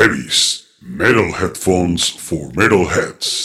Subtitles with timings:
[0.00, 3.44] Heavies, metal headphones for metalheads.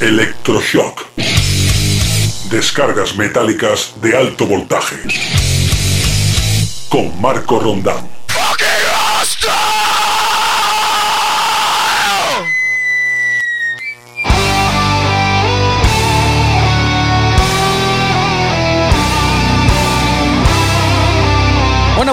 [0.00, 1.06] Electroshock.
[2.50, 4.96] Descargas metálicas de alto voltaje.
[6.88, 8.19] Con Marco Rondán.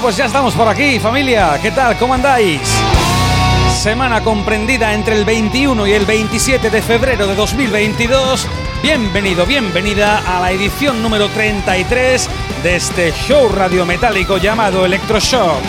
[0.08, 1.60] Pues ya estamos por aquí, familia.
[1.62, 1.98] ¿Qué tal?
[1.98, 2.62] ¿Cómo andáis?
[3.78, 8.48] Semana comprendida entre el 21 y el 27 de febrero de 2022.
[8.82, 12.30] Bienvenido, bienvenida a la edición número 33
[12.64, 15.62] de este show radiometálico llamado Electroshock.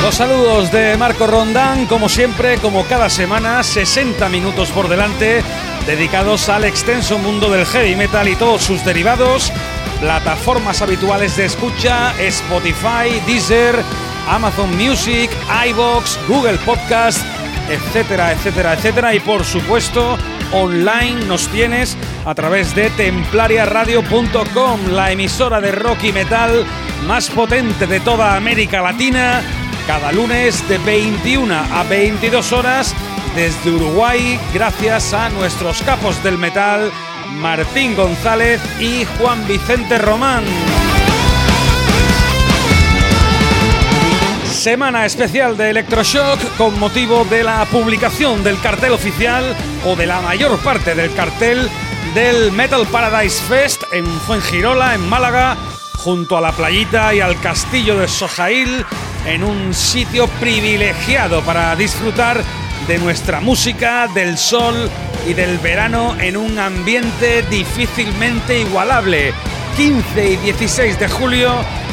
[0.00, 5.44] Los saludos de Marco Rondán, como siempre, como cada semana, 60 minutos por delante,
[5.86, 9.52] dedicados al extenso mundo del heavy metal y todos sus derivados
[10.00, 13.78] plataformas habituales de escucha, Spotify, Deezer,
[14.28, 15.30] Amazon Music,
[15.68, 17.20] iBox, Google Podcast,
[17.68, 19.14] etcétera, etcétera, etcétera.
[19.14, 20.18] Y por supuesto,
[20.52, 26.64] online nos tienes a través de templariaradio.com, la emisora de rock y metal
[27.06, 29.42] más potente de toda América Latina,
[29.86, 32.94] cada lunes de 21 a 22 horas
[33.34, 36.90] desde Uruguay, gracias a nuestros capos del metal
[37.38, 40.44] Martín González y Juan Vicente Román.
[44.50, 49.56] Semana especial de Electroshock con motivo de la publicación del cartel oficial
[49.86, 51.70] o de la mayor parte del cartel
[52.14, 55.56] del Metal Paradise Fest en Fuengirola, en Málaga,
[55.96, 58.84] junto a la playita y al castillo de Sojail,
[59.26, 62.42] en un sitio privilegiado para disfrutar
[62.86, 64.90] de nuestra música, del sol
[65.26, 69.32] y del verano en un ambiente difícilmente igualable.
[69.76, 71.52] 15 y 16 de julio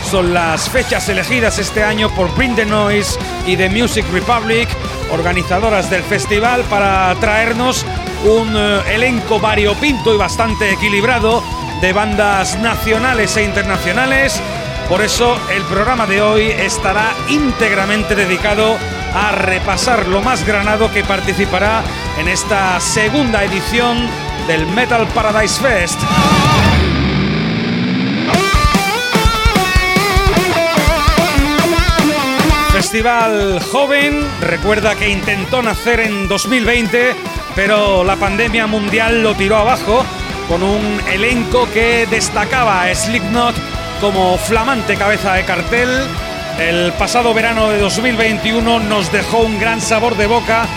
[0.09, 4.67] son las fechas elegidas este año por Bring the Noise y The Music Republic,
[5.11, 7.85] organizadoras del festival, para traernos
[8.25, 11.43] un eh, elenco variopinto y bastante equilibrado
[11.81, 14.41] de bandas nacionales e internacionales.
[14.89, 18.77] Por eso el programa de hoy estará íntegramente dedicado
[19.13, 21.83] a repasar lo más granado que participará
[22.17, 24.09] en esta segunda edición
[24.47, 25.99] del Metal Paradise Fest.
[32.71, 37.15] Festival joven, recuerda que intentó nacer en 2020,
[37.55, 40.05] pero la pandemia mundial lo tiró abajo
[40.47, 43.55] con un elenco que destacaba a Slipknot
[43.99, 45.89] como flamante cabeza de cartel,
[46.59, 50.67] el pasado verano de 2021 nos dejó un gran sabor de boca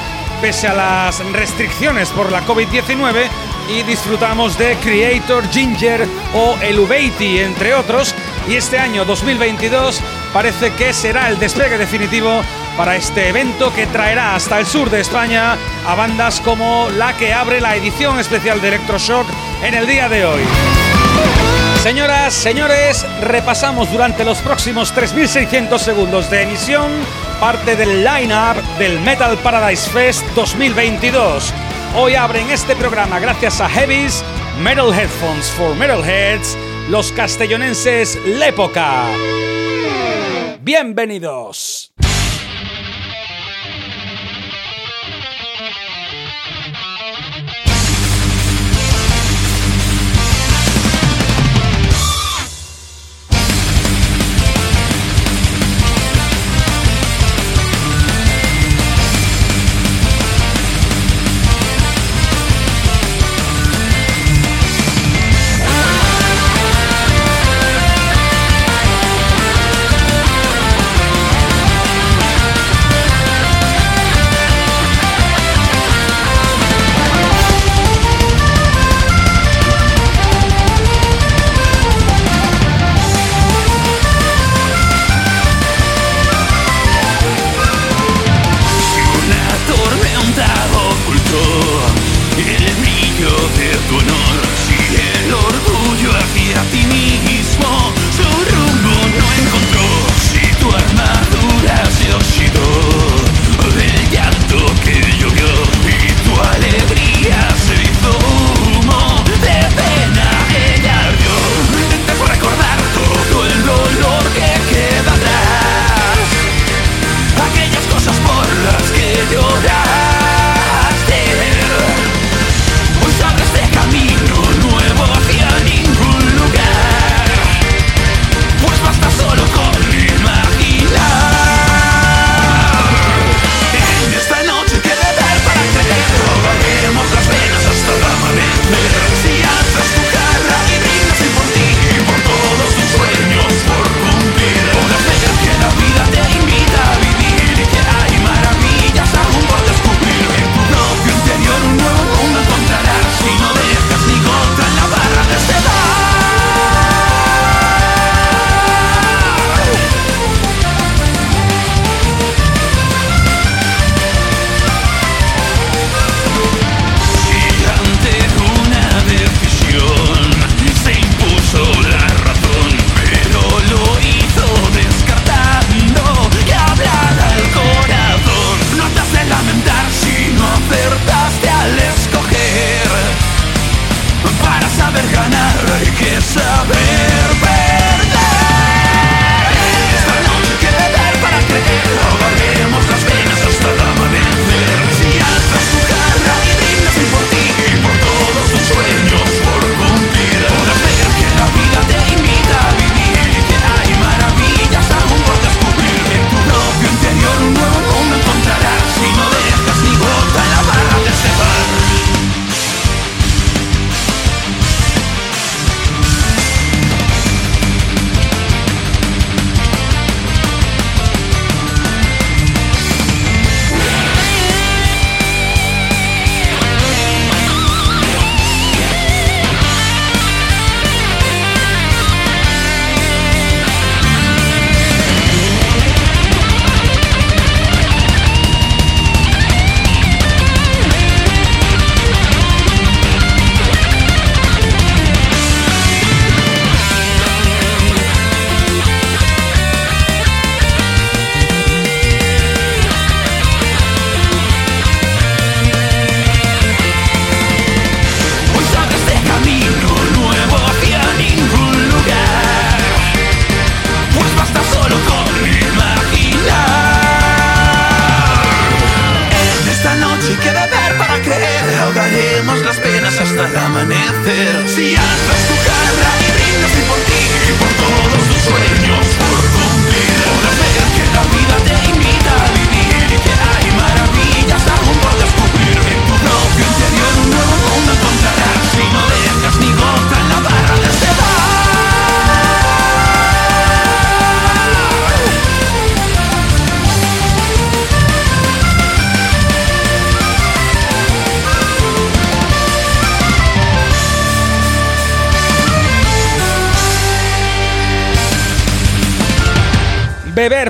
[0.40, 3.28] pese a las restricciones por la COVID-19
[3.68, 8.14] y disfrutamos de Creator, Ginger o Elubeiti, entre otros.
[8.48, 10.00] Y este año 2022
[10.32, 12.42] parece que será el despegue definitivo
[12.76, 17.34] para este evento que traerá hasta el sur de España a bandas como la que
[17.34, 19.26] abre la edición especial de Electroshock
[19.62, 20.42] en el día de hoy.
[21.82, 26.91] Señoras, señores, repasamos durante los próximos 3.600 segundos de emisión
[27.41, 31.54] parte del line-up del Metal Paradise Fest 2022.
[31.96, 34.22] Hoy abren este programa gracias a Heavies,
[34.62, 36.54] Metal Headphones for Metalheads,
[36.91, 39.06] los castellonenses L'Época.
[40.60, 41.89] Bienvenidos.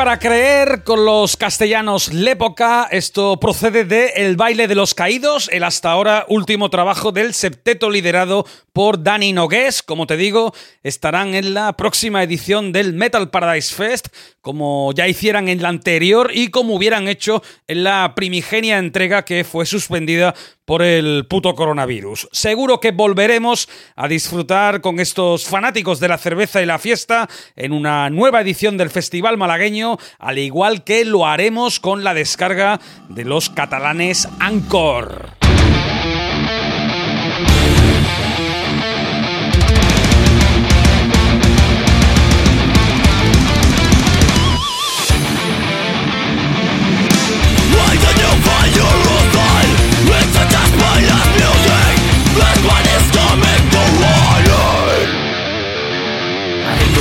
[0.00, 2.88] para creer con los castellanos L'época.
[2.90, 7.90] Esto procede de El baile de los caídos, el hasta ahora último trabajo del septeto
[7.90, 9.82] liderado por Dani Nogués.
[9.82, 14.08] Como te digo, estarán en la próxima edición del Metal Paradise Fest,
[14.40, 19.44] como ya hicieran en la anterior y como hubieran hecho en la primigenia entrega que
[19.44, 22.28] fue suspendida por el puto coronavirus.
[22.30, 27.72] Seguro que volveremos a disfrutar con estos fanáticos de la cerveza y la fiesta en
[27.72, 33.24] una nueva edición del Festival Malagueño, al igual que lo haremos con la descarga de
[33.24, 35.39] los catalanes Anchor.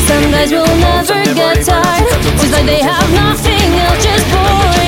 [0.10, 2.40] Some guys will never get tired.
[2.40, 4.79] Seems like they have nothing else, just boring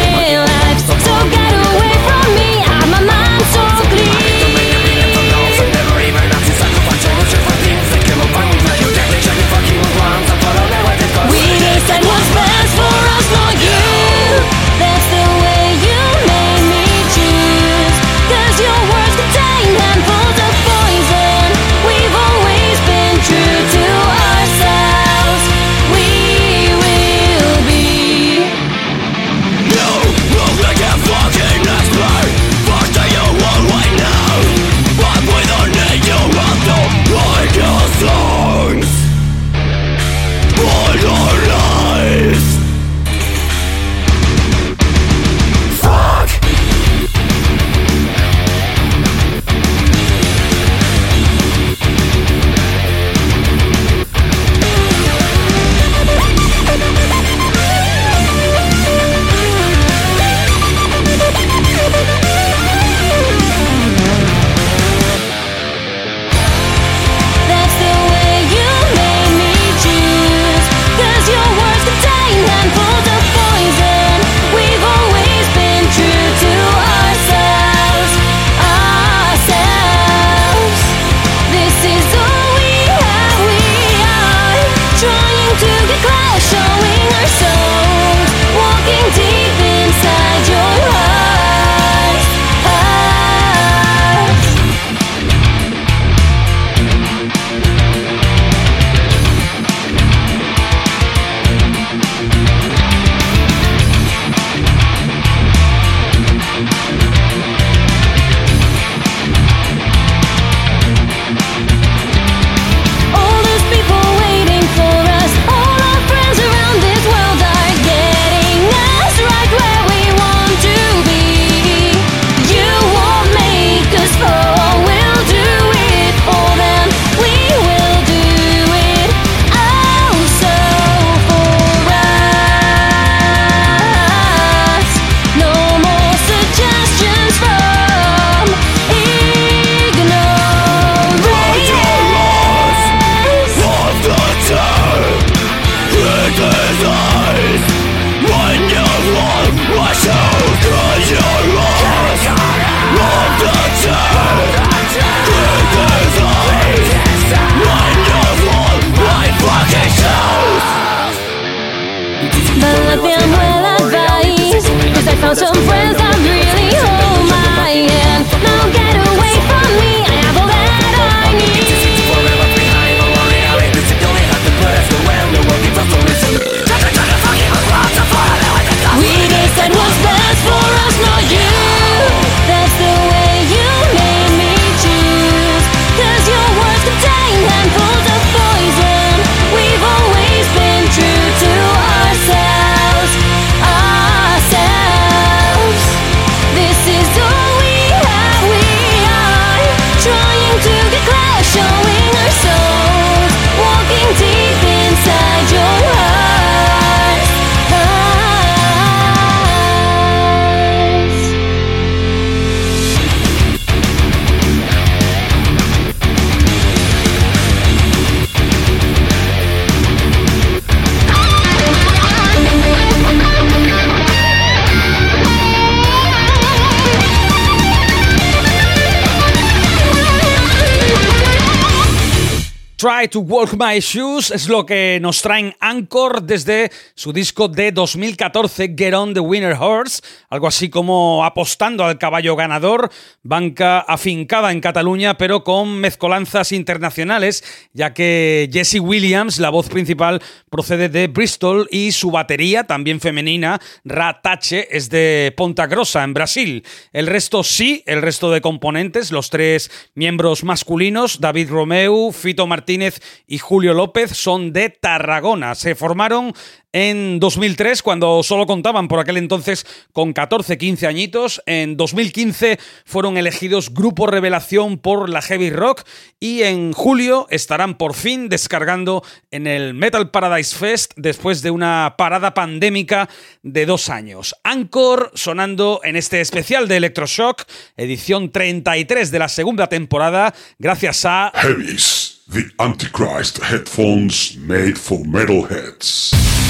[233.12, 238.74] to Walk My Shoes es lo que nos traen Anchor desde su disco de 2014,
[238.78, 242.90] Get on the Winner Horse, algo así como apostando al caballo ganador,
[243.22, 250.22] banca afincada en Cataluña, pero con mezcolanzas internacionales, ya que Jesse Williams, la voz principal,
[250.50, 256.64] procede de Bristol y su batería, también femenina, Ratache, es de Ponta Grossa, en Brasil.
[256.94, 263.01] El resto sí, el resto de componentes, los tres miembros masculinos, David Romeu, Fito Martínez
[263.28, 265.56] y Julio López, son de Tarragona.
[265.56, 266.34] Se formaron
[266.74, 271.42] en 2003, cuando solo contaban por aquel entonces con 14, 15 añitos.
[271.46, 275.84] En 2015 fueron elegidos Grupo Revelación por la Heavy Rock
[276.20, 281.96] y en julio estarán por fin descargando en el Metal Paradise Fest después de una
[281.98, 283.10] parada pandémica
[283.44, 284.36] de dos años.
[284.44, 287.44] Anchor sonando en este especial de Electroshock,
[287.76, 292.01] edición 33 de la segunda temporada, gracias a Heavies,
[292.32, 296.41] the Antichrist headphones made for metalheads.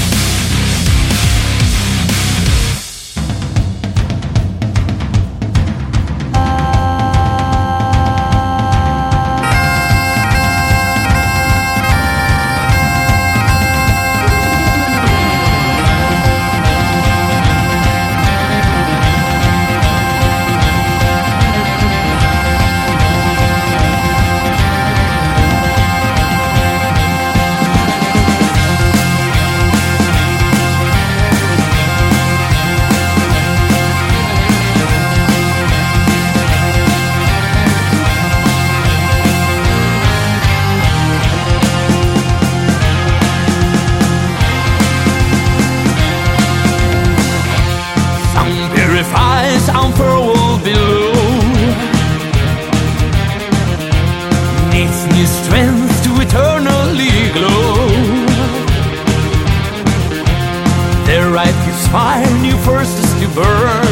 [63.34, 63.86] Burn.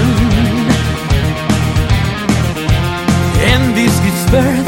[3.50, 4.59] And this gets birth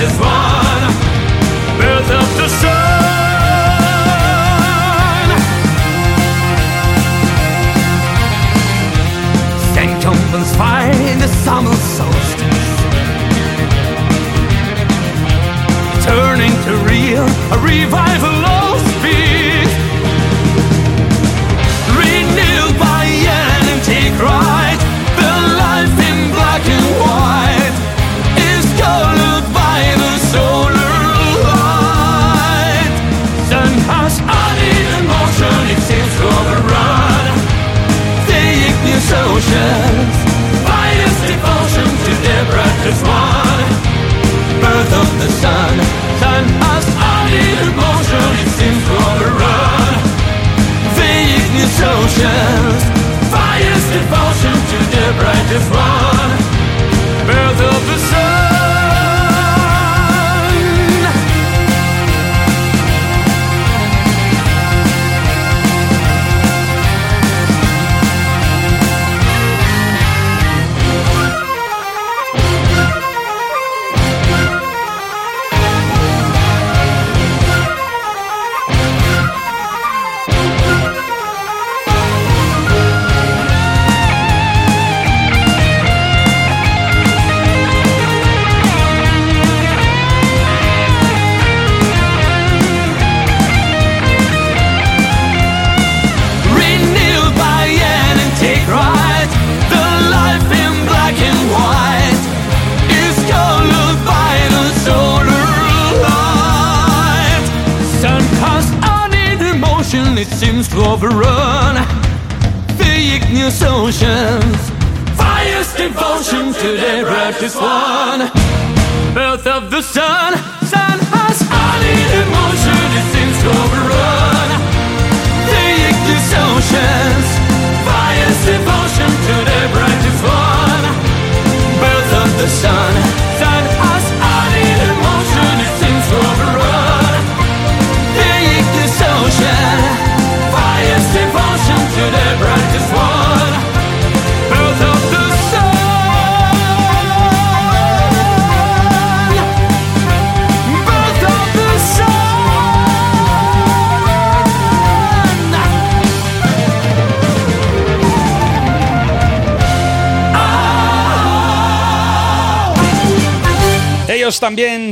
[0.00, 0.82] the brightest one
[1.78, 2.90] Birth of the sun
[9.74, 10.02] St.
[10.02, 12.70] Compton's fire in the summer solstice
[16.04, 18.59] Turning to real, a revival
[42.84, 43.60] the one.
[44.60, 45.74] Birth of the sun,
[46.20, 49.92] sun has added emotion, it seems to overrun.
[50.96, 56.19] The igneous oceans Fire's devotion to the brightest one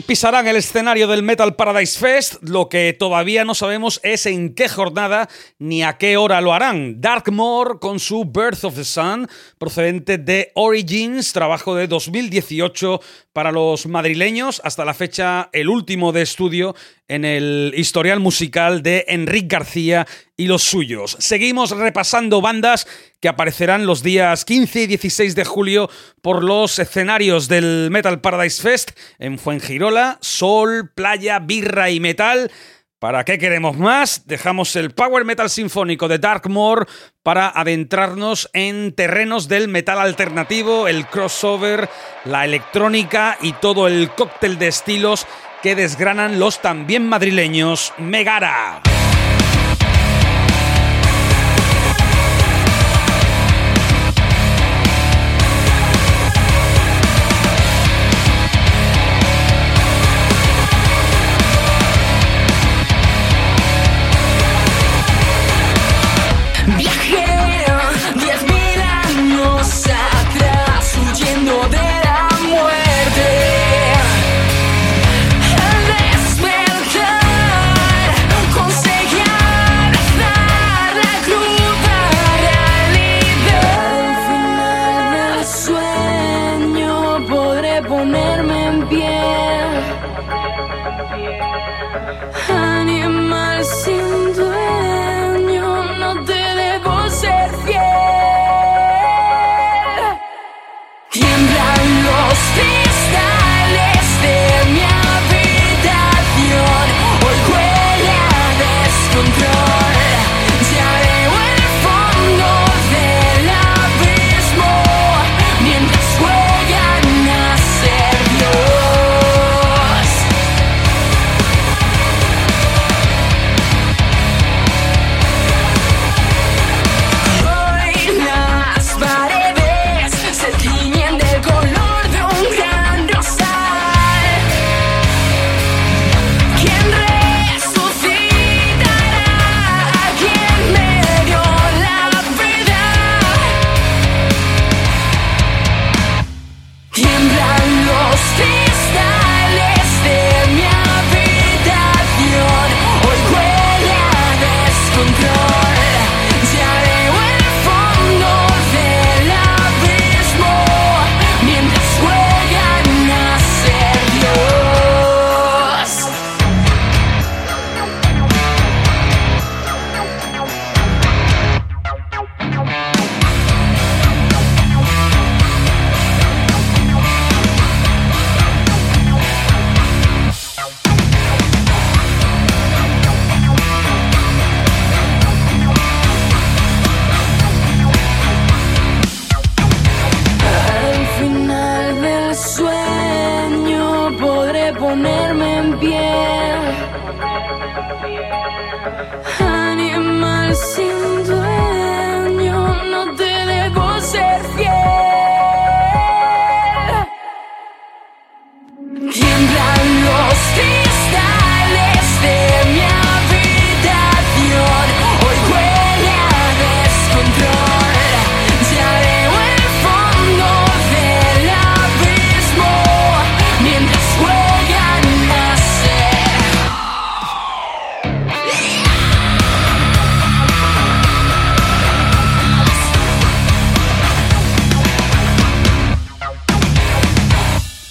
[0.09, 2.37] pisarán el escenario del Metal Paradise Fest.
[2.41, 7.03] Lo que todavía no sabemos es en qué jornada ni a qué hora lo harán.
[7.03, 13.03] Darkmore con su Birth of the Sun, procedente de Origins, trabajo de 2018
[13.35, 14.63] para los madrileños.
[14.65, 16.75] Hasta la fecha, el último de estudio
[17.07, 20.07] en el historial musical de Enrique García
[20.39, 21.17] y los suyos.
[21.21, 22.87] Seguimos repasando bandas
[23.21, 25.91] que aparecerán los días 15 y 16 de julio
[26.23, 32.51] por los escenarios del Metal Paradise Fest en Fuengirola, Sol, Playa, Birra y Metal.
[32.99, 34.27] ¿Para qué queremos más?
[34.27, 36.87] Dejamos el Power Metal Sinfónico de Darkmore
[37.23, 41.89] para adentrarnos en terrenos del metal alternativo, el crossover,
[42.25, 45.27] la electrónica y todo el cóctel de estilos
[45.63, 48.83] que desgranan los también madrileños Megara.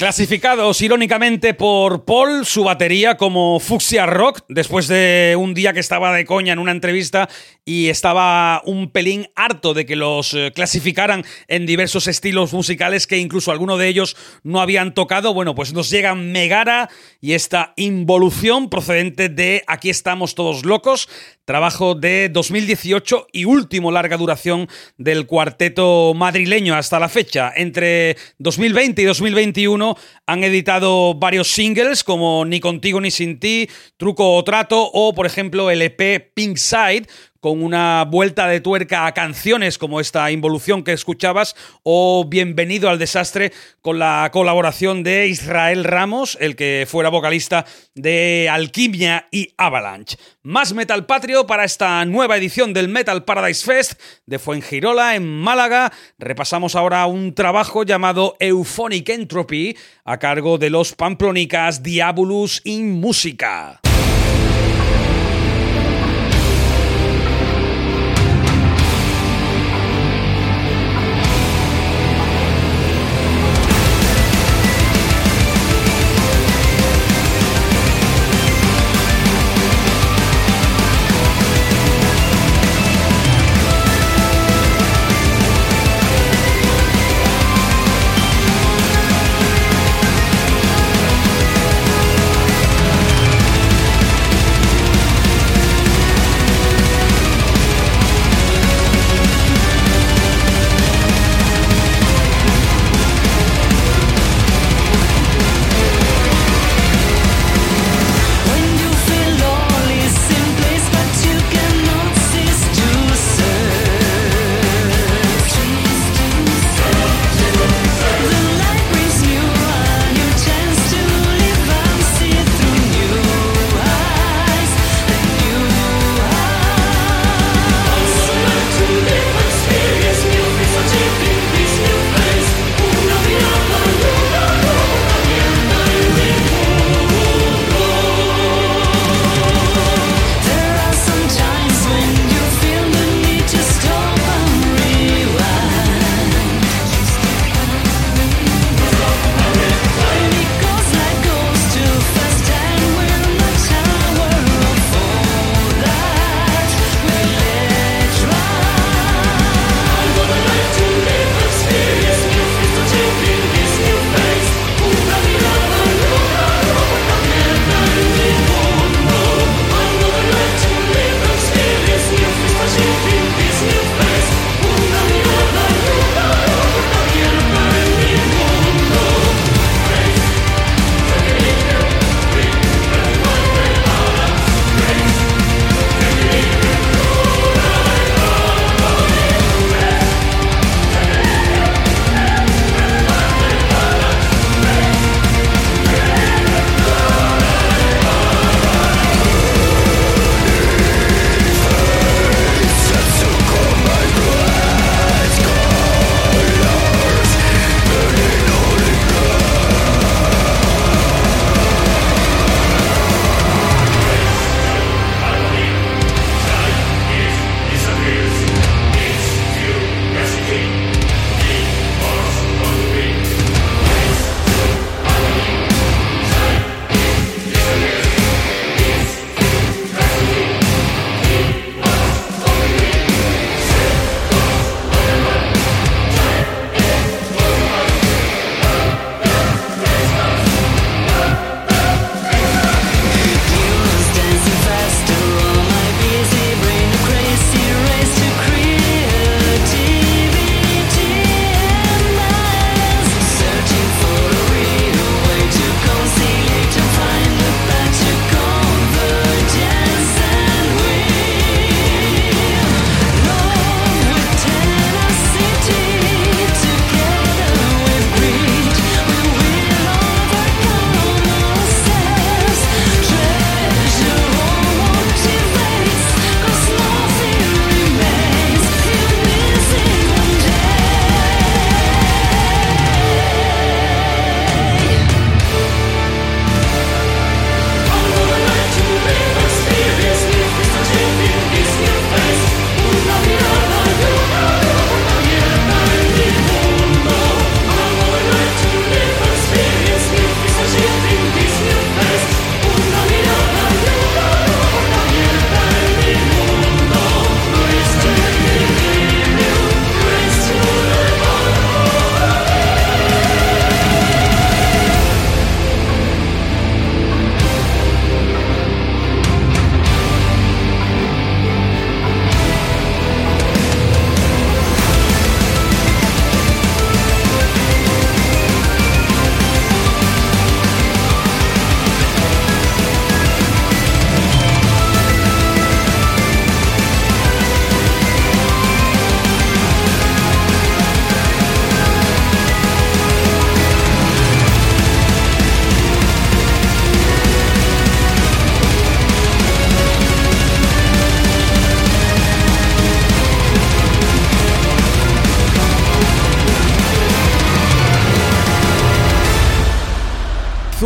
[0.07, 6.15] Clasificados irónicamente por Paul, su batería como Fuxia Rock, después de un día que estaba
[6.15, 7.27] de coña en una entrevista
[7.65, 13.17] y estaba un pelín harto de que los eh, clasificaran en diversos estilos musicales que
[13.17, 15.33] incluso algunos de ellos no habían tocado.
[15.33, 16.87] Bueno, pues nos llega Megara
[17.19, 21.09] y esta involución procedente de Aquí estamos todos locos,
[21.47, 27.53] trabajo de 2018 y último larga duración del cuarteto madrileño hasta la fecha.
[27.55, 34.33] Entre 2020 y 2021 han editado varios singles como Ni contigo ni sin ti, Truco
[34.33, 37.07] o trato o por ejemplo el EP Pink Side
[37.47, 42.99] con una vuelta de tuerca a canciones como esta involución que escuchabas o Bienvenido al
[42.99, 50.17] desastre con la colaboración de Israel Ramos, el que fuera vocalista de Alquimia y Avalanche.
[50.43, 53.93] Más Metal Patrio para esta nueva edición del Metal Paradise Fest
[54.25, 55.93] de Fuengirola en Málaga.
[56.17, 63.79] Repasamos ahora un trabajo llamado Euphonic Entropy a cargo de los pamplonicas Diabolus in Música.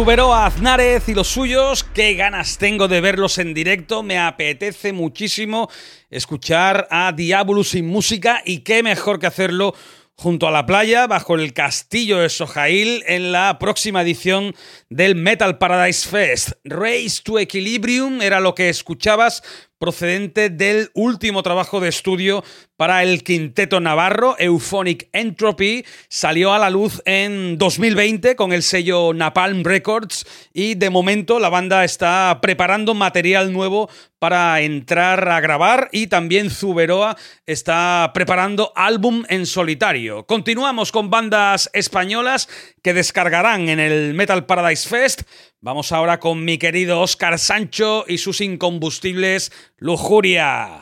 [0.01, 5.69] Zuberoa Aznárez y los suyos, qué ganas tengo de verlos en directo, me apetece muchísimo
[6.09, 9.75] escuchar a Diabolus sin música y qué mejor que hacerlo
[10.15, 14.55] junto a la playa, bajo el castillo de Sojail, en la próxima edición
[14.89, 16.53] del Metal Paradise Fest.
[16.63, 19.43] Race to Equilibrium era lo que escuchabas
[19.81, 22.43] procedente del último trabajo de estudio
[22.77, 29.11] para el quinteto navarro, Euphonic Entropy, salió a la luz en 2020 con el sello
[29.13, 33.89] Napalm Records y de momento la banda está preparando material nuevo
[34.19, 37.17] para entrar a grabar y también Zuberoa
[37.47, 40.27] está preparando álbum en solitario.
[40.27, 42.47] Continuamos con bandas españolas
[42.83, 45.23] que descargarán en el Metal Paradise Fest.
[45.63, 50.81] Vamos ahora con mi querido Oscar Sancho y sus incombustibles Lujuria.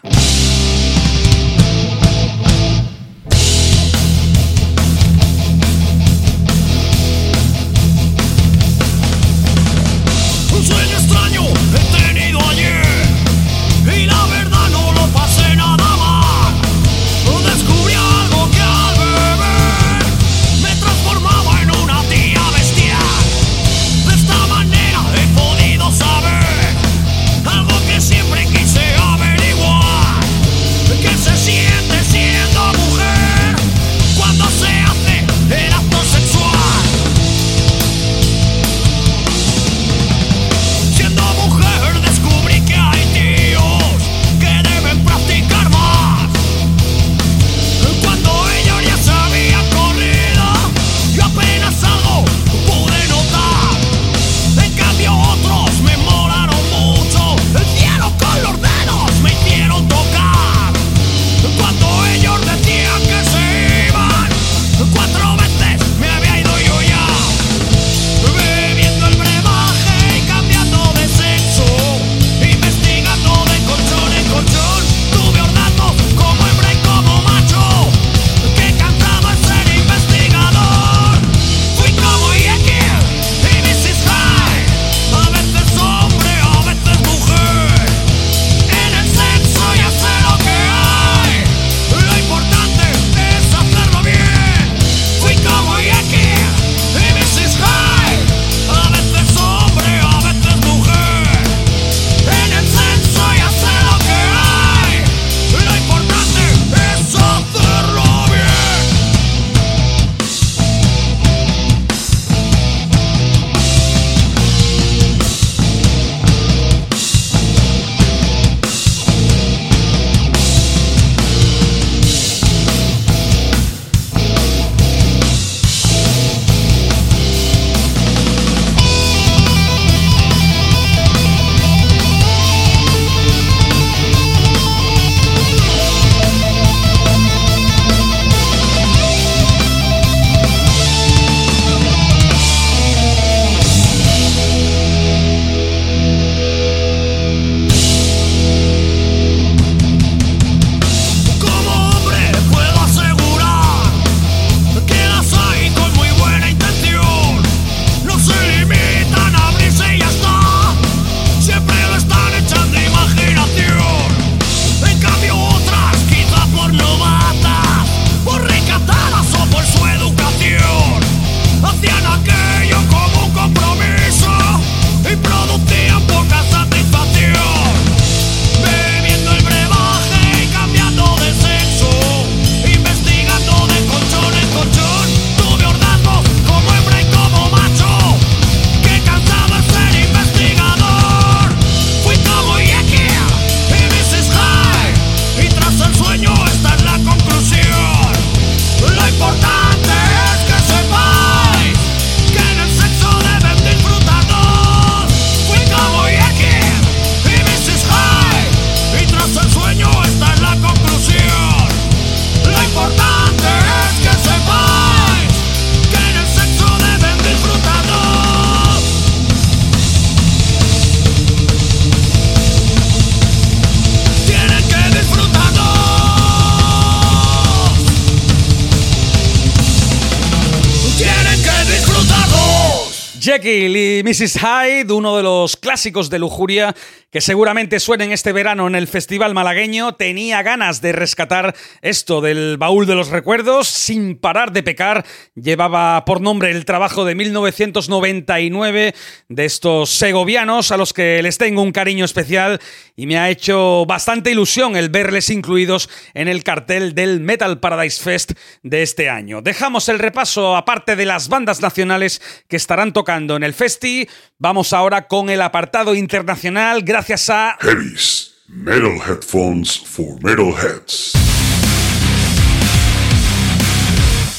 [233.43, 234.39] Y Mrs.
[234.39, 236.75] Hyde, uno de los clásicos de lujuria
[237.12, 242.58] que seguramente suenen este verano en el Festival Malagueño, tenía ganas de rescatar esto del
[242.58, 245.06] baúl de los recuerdos sin parar de pecar.
[245.34, 248.93] Llevaba por nombre el trabajo de 1999
[249.28, 252.60] de estos segovianos a los que les tengo un cariño especial
[252.95, 258.04] y me ha hecho bastante ilusión el verles incluidos en el cartel del Metal Paradise
[258.04, 259.41] Fest de este año.
[259.41, 264.08] Dejamos el repaso aparte de las bandas nacionales que estarán tocando en el festi.
[264.38, 268.34] Vamos ahora con el apartado internacional gracias a Heavies.
[268.48, 271.13] Metal headphones for metalheads.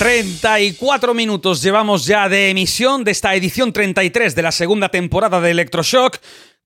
[0.00, 5.50] 34 minutos llevamos ya de emisión de esta edición 33 de la segunda temporada de
[5.50, 6.16] Electroshock.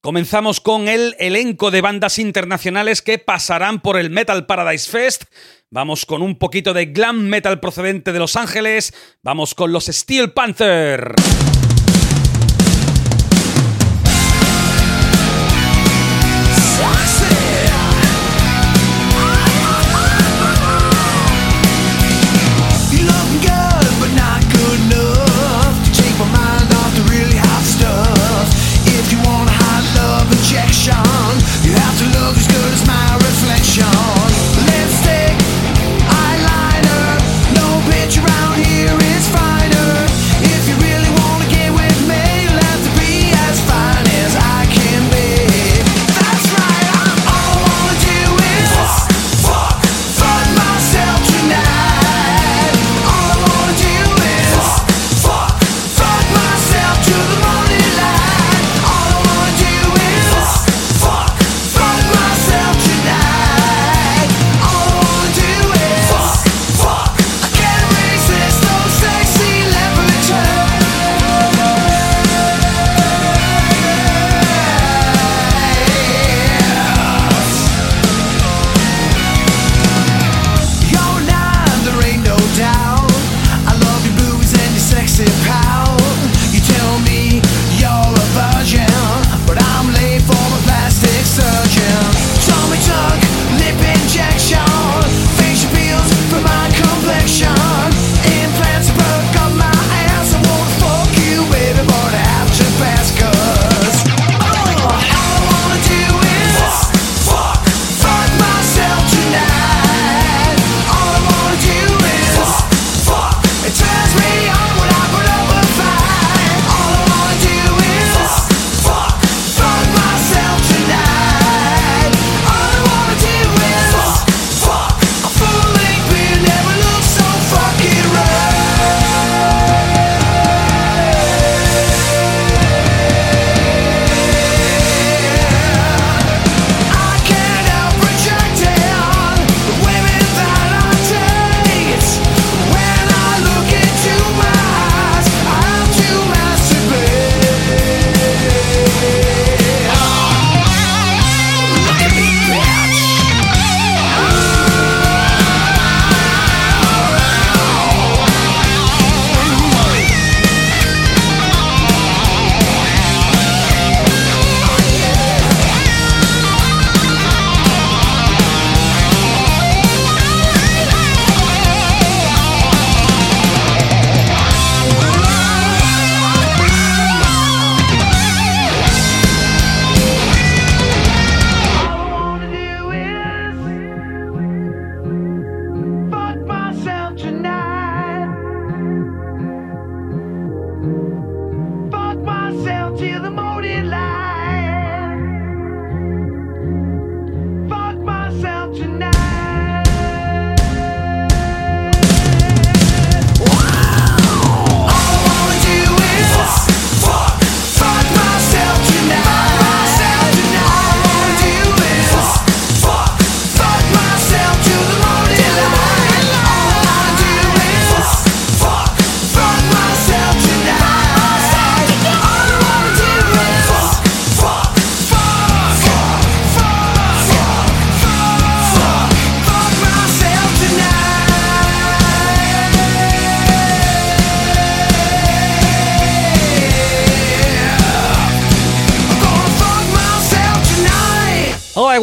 [0.01, 5.25] Comenzamos con el elenco de bandas internacionales que pasarán por el Metal Paradise Fest.
[5.71, 8.95] Vamos con un poquito de glam metal procedente de Los Ángeles.
[9.23, 11.17] Vamos con los Steel Panther.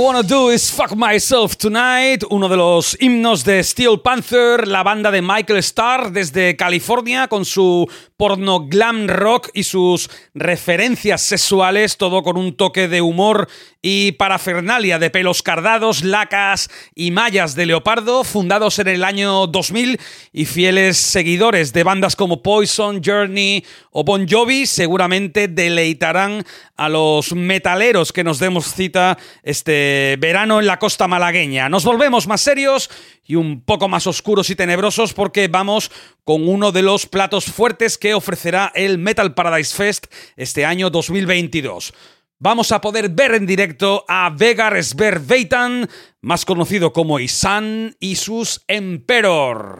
[0.03, 5.11] Wanna Do Is Fuck Myself Tonight, uno de los himnos de Steel Panther, la banda
[5.11, 7.87] de Michael Starr desde California con su
[8.17, 13.47] porno glam rock y sus referencias sexuales, todo con un toque de humor
[13.83, 19.99] y parafernalia de pelos cardados, lacas y mallas de leopardo, fundados en el año 2000
[20.33, 26.43] y fieles seguidores de bandas como Poison, Journey o Bon Jovi, seguramente deleitarán
[26.75, 31.69] a los metaleros que nos demos cita este verano en la costa malagueña.
[31.69, 32.89] Nos volvemos más serios
[33.25, 35.91] y un poco más oscuros y tenebrosos porque vamos
[36.23, 41.93] con uno de los platos fuertes que ofrecerá el Metal Paradise Fest este año 2022.
[42.39, 45.87] Vamos a poder ver en directo a Vegar Sver Veitan,
[46.21, 49.79] más conocido como Isan y sus Emperor.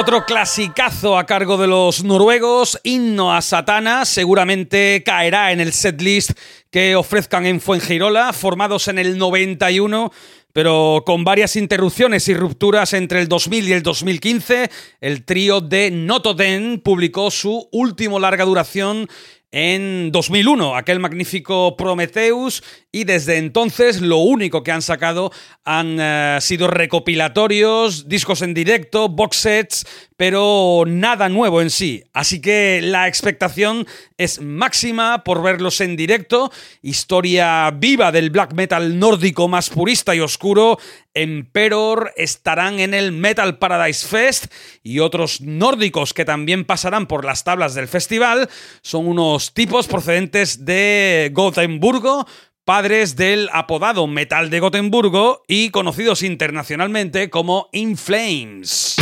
[0.00, 6.38] Otro clasicazo a cargo de los noruegos, Himno a Satana, seguramente caerá en el setlist
[6.70, 10.12] que ofrezcan en Fuengirola, formados en el 91
[10.52, 14.70] pero con varias interrupciones y rupturas entre el 2000 y el 2015,
[15.00, 19.08] el trío de Notoden publicó su último larga duración
[19.50, 25.32] en 2001, aquel magnífico Prometheus, y desde entonces lo único que han sacado
[25.64, 29.86] han eh, sido recopilatorios, discos en directo, box sets,
[30.18, 32.02] pero nada nuevo en sí.
[32.12, 36.50] Así que la expectación es máxima por verlos en directo,
[36.82, 40.80] historia viva del black metal nórdico más purista y oscuro.
[41.14, 44.52] Emperor estarán en el Metal Paradise Fest
[44.82, 48.48] y otros nórdicos que también pasarán por las tablas del festival
[48.82, 52.26] son unos tipos procedentes de Gotemburgo,
[52.64, 58.96] padres del apodado Metal de Gotemburgo y conocidos internacionalmente como In Flames.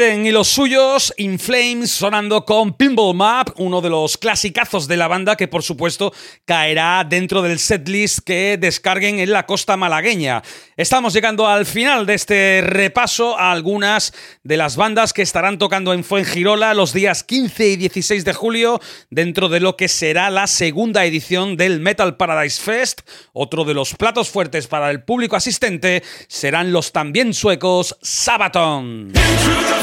[0.00, 5.08] Y los suyos, In Flames, sonando con Pinball Map, uno de los clasicazos de la
[5.08, 6.12] banda que por supuesto
[6.44, 10.44] caerá dentro del setlist que descarguen en la costa malagueña.
[10.76, 14.12] Estamos llegando al final de este repaso a algunas
[14.44, 18.80] de las bandas que estarán tocando en Fuengirola los días 15 y 16 de julio
[19.10, 23.00] dentro de lo que será la segunda edición del Metal Paradise Fest.
[23.32, 29.12] Otro de los platos fuertes para el público asistente serán los también suecos Sabaton.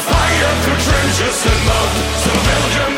[0.10, 1.92] Fire through trenches and mud.
[2.22, 2.95] So Belgium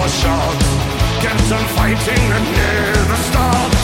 [0.00, 0.60] was shot,
[1.20, 3.76] kept on fighting and never stopped.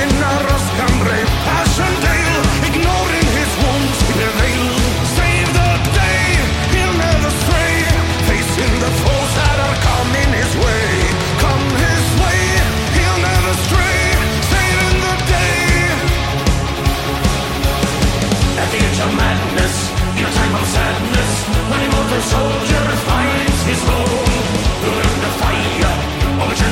[0.00, 4.80] In a Roscambre, Passchendaele, ignoring his wounds, in he prevailed.
[5.18, 6.24] Save the day,
[6.72, 7.76] he'll never stray,
[8.28, 10.88] facing the foes that are coming his way.
[11.44, 12.42] Come his way,
[12.96, 14.00] he'll never stray,
[14.52, 15.60] saving the day.
[18.62, 19.74] At the edge of madness,
[20.16, 21.32] in a time of sadness,
[21.68, 23.82] when a mortal soldier finds his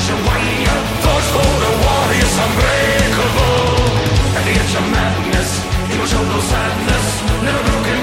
[0.00, 3.66] it's a warrior, force for the warriors unbreakable.
[4.38, 5.50] At the edge of madness,
[5.90, 7.06] he will show no sadness,
[7.42, 7.97] never broken.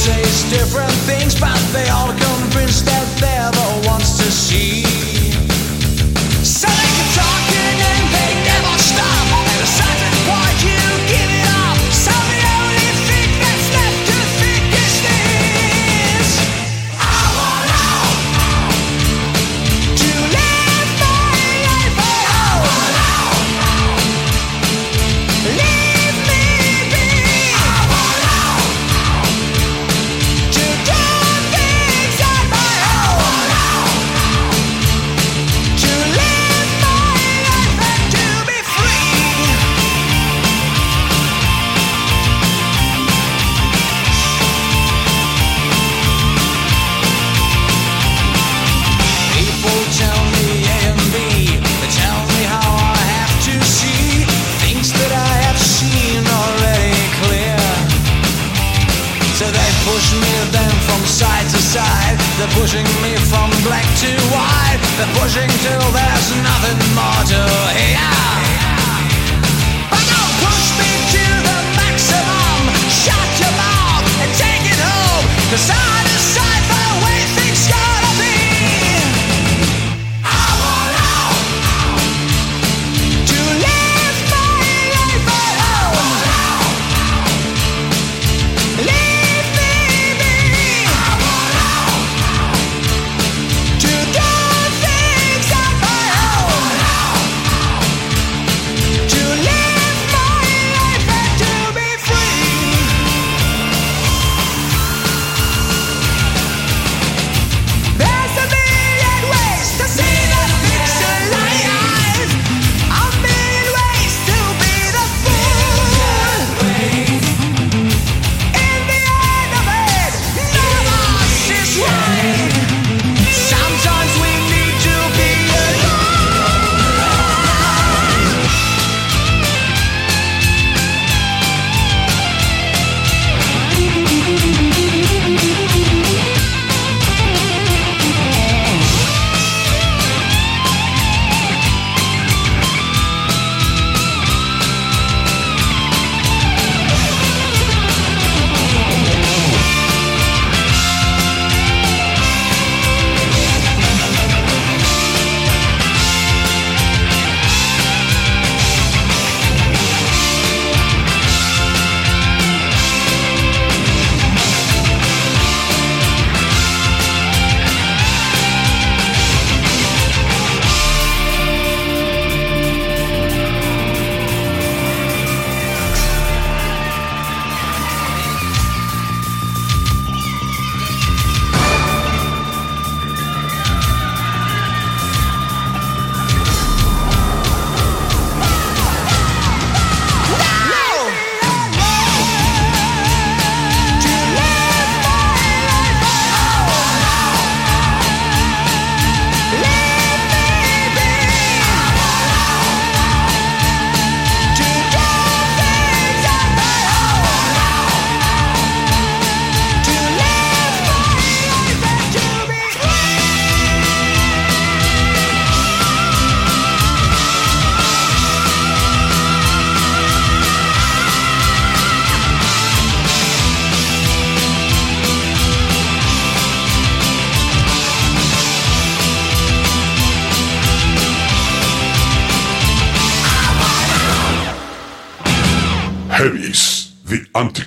[0.05, 0.52] taste.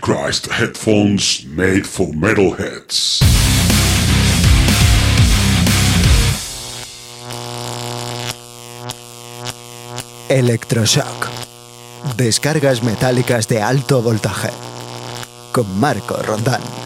[0.06, 3.24] Antichrist headphones made for metalheads.
[10.30, 11.28] Electroshock.
[12.18, 14.52] Descargas metálicas de alto voltaje.
[15.52, 16.85] Con Marco Rondán.